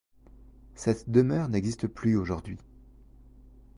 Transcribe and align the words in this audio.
Cette 0.73 1.11
demeure 1.11 1.47
n'existe 1.47 1.85
plus 1.85 2.15
aujourd'hui. 2.17 2.57